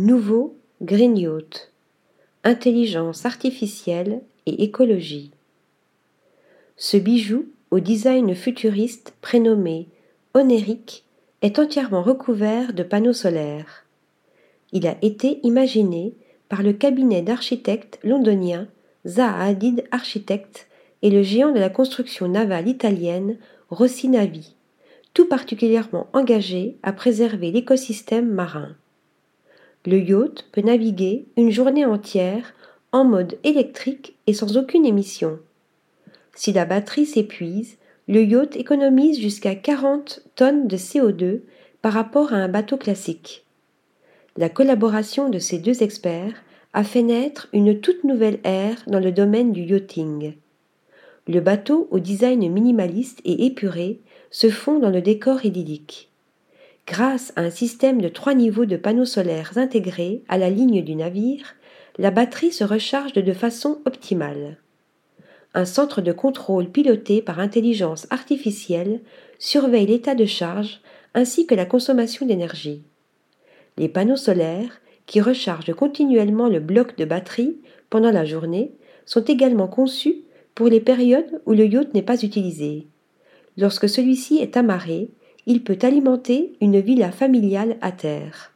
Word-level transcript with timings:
Nouveau 0.00 0.56
Yacht. 0.80 1.72
Intelligence 2.44 3.26
artificielle 3.26 4.20
et 4.46 4.62
écologie. 4.62 5.32
Ce 6.76 6.96
bijou 6.96 7.46
au 7.72 7.80
design 7.80 8.32
futuriste 8.36 9.16
prénommé 9.20 9.88
Onérique 10.34 11.04
est 11.42 11.58
entièrement 11.58 12.04
recouvert 12.04 12.74
de 12.74 12.84
panneaux 12.84 13.12
solaires. 13.12 13.86
Il 14.70 14.86
a 14.86 14.96
été 15.02 15.40
imaginé 15.42 16.14
par 16.48 16.62
le 16.62 16.74
cabinet 16.74 17.22
d'architectes 17.22 17.98
londonien 18.04 18.68
Zaha 19.04 19.46
Hadid 19.46 19.82
Architects 19.90 20.68
et 21.02 21.10
le 21.10 21.24
géant 21.24 21.50
de 21.50 21.58
la 21.58 21.70
construction 21.70 22.28
navale 22.28 22.68
italienne 22.68 23.36
Rossi 23.68 24.08
Navi, 24.08 24.54
tout 25.12 25.26
particulièrement 25.26 26.06
engagé 26.12 26.76
à 26.84 26.92
préserver 26.92 27.50
l'écosystème 27.50 28.30
marin. 28.30 28.76
Le 29.88 29.98
yacht 30.00 30.44
peut 30.52 30.60
naviguer 30.60 31.24
une 31.38 31.50
journée 31.50 31.86
entière 31.86 32.52
en 32.92 33.06
mode 33.06 33.38
électrique 33.42 34.18
et 34.26 34.34
sans 34.34 34.58
aucune 34.58 34.84
émission. 34.84 35.38
Si 36.34 36.52
la 36.52 36.66
batterie 36.66 37.06
s'épuise, 37.06 37.78
le 38.06 38.22
yacht 38.22 38.54
économise 38.54 39.18
jusqu'à 39.18 39.54
40 39.54 40.24
tonnes 40.36 40.68
de 40.68 40.76
CO2 40.76 41.40
par 41.80 41.94
rapport 41.94 42.34
à 42.34 42.36
un 42.36 42.48
bateau 42.48 42.76
classique. 42.76 43.46
La 44.36 44.50
collaboration 44.50 45.30
de 45.30 45.38
ces 45.38 45.58
deux 45.58 45.82
experts 45.82 46.34
a 46.74 46.84
fait 46.84 47.02
naître 47.02 47.48
une 47.54 47.80
toute 47.80 48.04
nouvelle 48.04 48.40
ère 48.44 48.82
dans 48.88 49.00
le 49.00 49.10
domaine 49.10 49.52
du 49.52 49.62
yachting. 49.62 50.34
Le 51.26 51.40
bateau 51.40 51.88
au 51.90 51.98
design 51.98 52.46
minimaliste 52.52 53.22
et 53.24 53.46
épuré 53.46 54.02
se 54.30 54.50
fond 54.50 54.80
dans 54.80 54.90
le 54.90 55.00
décor 55.00 55.46
idyllique. 55.46 56.10
Grâce 56.88 57.34
à 57.36 57.42
un 57.42 57.50
système 57.50 58.00
de 58.00 58.08
trois 58.08 58.32
niveaux 58.32 58.64
de 58.64 58.78
panneaux 58.78 59.04
solaires 59.04 59.58
intégrés 59.58 60.22
à 60.26 60.38
la 60.38 60.48
ligne 60.48 60.82
du 60.82 60.94
navire, 60.94 61.54
la 61.98 62.10
batterie 62.10 62.50
se 62.50 62.64
recharge 62.64 63.12
de 63.12 63.32
façon 63.34 63.82
optimale. 63.84 64.56
Un 65.52 65.66
centre 65.66 66.00
de 66.00 66.12
contrôle 66.12 66.70
piloté 66.70 67.20
par 67.20 67.40
intelligence 67.40 68.06
artificielle 68.08 69.02
surveille 69.38 69.86
l'état 69.86 70.14
de 70.14 70.24
charge 70.24 70.80
ainsi 71.12 71.46
que 71.46 71.54
la 71.54 71.66
consommation 71.66 72.24
d'énergie. 72.24 72.82
Les 73.76 73.88
panneaux 73.90 74.16
solaires, 74.16 74.80
qui 75.04 75.20
rechargent 75.20 75.74
continuellement 75.74 76.48
le 76.48 76.60
bloc 76.60 76.96
de 76.96 77.04
batterie 77.04 77.58
pendant 77.90 78.10
la 78.10 78.24
journée, 78.24 78.72
sont 79.04 79.24
également 79.24 79.68
conçus 79.68 80.22
pour 80.54 80.68
les 80.68 80.80
périodes 80.80 81.42
où 81.44 81.52
le 81.52 81.66
yacht 81.66 81.92
n'est 81.92 82.02
pas 82.02 82.22
utilisé. 82.22 82.86
Lorsque 83.58 83.88
celui-ci 83.88 84.38
est 84.38 84.56
amarré, 84.56 85.10
il 85.48 85.64
peut 85.64 85.78
alimenter 85.80 86.52
une 86.60 86.78
villa 86.78 87.10
familiale 87.10 87.78
à 87.80 87.90
terre. 87.90 88.52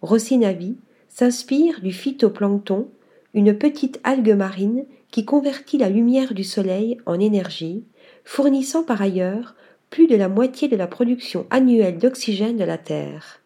Rossinavi 0.00 0.76
s'inspire 1.08 1.82
du 1.82 1.92
phytoplancton, 1.92 2.88
une 3.34 3.52
petite 3.52 4.00
algue 4.02 4.34
marine 4.34 4.86
qui 5.10 5.26
convertit 5.26 5.76
la 5.76 5.90
lumière 5.90 6.32
du 6.32 6.42
soleil 6.42 6.96
en 7.04 7.20
énergie, 7.20 7.84
fournissant 8.24 8.82
par 8.82 9.02
ailleurs 9.02 9.56
plus 9.90 10.06
de 10.06 10.16
la 10.16 10.30
moitié 10.30 10.68
de 10.68 10.76
la 10.76 10.86
production 10.86 11.46
annuelle 11.50 11.98
d'oxygène 11.98 12.56
de 12.56 12.64
la 12.64 12.78
Terre. 12.78 13.42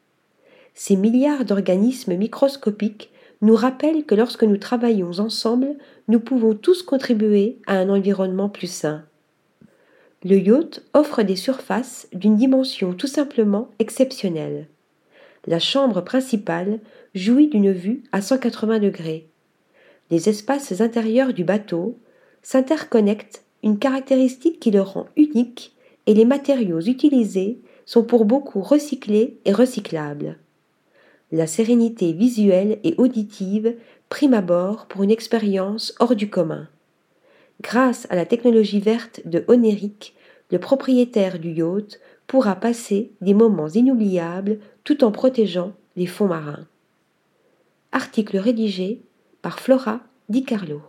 Ces 0.72 0.94
milliards 0.94 1.44
d'organismes 1.44 2.14
microscopiques 2.14 3.10
nous 3.42 3.56
rappellent 3.56 4.04
que 4.04 4.14
lorsque 4.14 4.44
nous 4.44 4.58
travaillons 4.58 5.18
ensemble, 5.18 5.74
nous 6.06 6.20
pouvons 6.20 6.54
tous 6.54 6.84
contribuer 6.84 7.58
à 7.66 7.74
un 7.74 7.88
environnement 7.88 8.48
plus 8.48 8.70
sain. 8.70 9.02
Le 10.22 10.36
yacht 10.38 10.82
offre 10.92 11.22
des 11.22 11.36
surfaces 11.36 12.06
d'une 12.12 12.36
dimension 12.36 12.92
tout 12.92 13.06
simplement 13.06 13.70
exceptionnelle. 13.78 14.66
La 15.46 15.58
chambre 15.58 16.02
principale 16.02 16.80
jouit 17.14 17.48
d'une 17.48 17.72
vue 17.72 18.02
à 18.12 18.20
180 18.20 18.80
degrés. 18.80 19.26
Les 20.10 20.28
espaces 20.28 20.82
intérieurs 20.82 21.32
du 21.32 21.44
bateau 21.44 21.98
s'interconnectent, 22.42 23.44
une 23.62 23.78
caractéristique 23.78 24.60
qui 24.60 24.70
le 24.70 24.82
rend 24.82 25.06
unique, 25.16 25.74
et 26.06 26.12
les 26.12 26.26
matériaux 26.26 26.80
utilisés 26.80 27.58
sont 27.86 28.04
pour 28.04 28.26
beaucoup 28.26 28.60
recyclés 28.60 29.38
et 29.46 29.52
recyclables. 29.52 30.36
La 31.32 31.46
sérénité 31.46 32.12
visuelle 32.12 32.78
et 32.84 32.94
auditive 32.98 33.74
prime 34.10 34.34
à 34.34 34.42
bord 34.42 34.86
pour 34.86 35.02
une 35.02 35.10
expérience 35.10 35.94
hors 35.98 36.14
du 36.14 36.28
commun. 36.28 36.68
Grâce 37.60 38.06
à 38.10 38.16
la 38.16 38.24
technologie 38.24 38.80
verte 38.80 39.20
de 39.26 39.44
Onéric, 39.48 40.14
le 40.50 40.58
propriétaire 40.58 41.38
du 41.38 41.52
yacht 41.52 42.00
pourra 42.26 42.56
passer 42.56 43.12
des 43.20 43.34
moments 43.34 43.68
inoubliables 43.68 44.58
tout 44.84 45.04
en 45.04 45.12
protégeant 45.12 45.72
les 45.96 46.06
fonds 46.06 46.28
marins. 46.28 46.66
Article 47.92 48.38
rédigé 48.38 49.02
par 49.42 49.60
Flora 49.60 50.00
Di 50.28 50.44
Carlo. 50.44 50.80